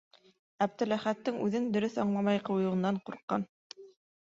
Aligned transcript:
Әптеләхәттең 0.65 1.37
үҙен 1.49 1.69
дөрөҫ 1.77 2.01
аңламай 2.05 2.43
ҡуйыуынан 2.51 3.01
ҡурҡҡан. 3.07 3.49